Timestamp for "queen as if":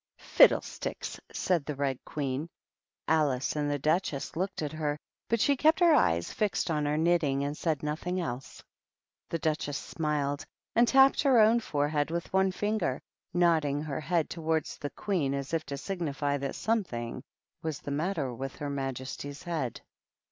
14.89-15.63